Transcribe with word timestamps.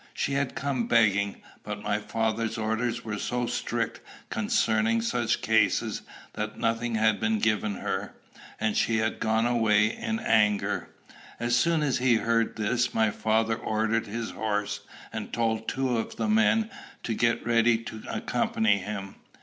She 0.15 0.33
had 0.33 0.55
come 0.55 0.87
begging; 0.87 1.43
but 1.61 1.83
my 1.83 1.99
father's 1.99 2.57
orders 2.57 3.05
were 3.05 3.19
so 3.19 3.45
strict 3.45 3.99
concerning 4.31 4.99
such 5.03 5.43
cases, 5.43 6.01
that 6.33 6.57
nothing 6.57 6.95
had 6.95 7.19
been 7.19 7.37
given 7.37 7.75
her, 7.75 8.15
and 8.59 8.75
she 8.75 8.97
had 8.97 9.19
gone 9.19 9.45
away 9.45 9.95
in 9.95 10.19
anger. 10.19 10.89
As 11.39 11.55
soon 11.55 11.83
as 11.83 11.99
he 11.99 12.15
heard 12.15 12.55
this, 12.55 12.95
my 12.95 13.11
father 13.11 13.55
ordered 13.55 14.07
his 14.07 14.31
horse, 14.31 14.79
and 15.13 15.31
told 15.31 15.67
two 15.67 15.95
of 15.95 16.15
the 16.15 16.27
men 16.27 16.71
to 17.03 17.13
get 17.13 17.45
ready 17.45 17.77
to 17.83 18.01
accompany 18.09 18.79
him. 18.79 19.17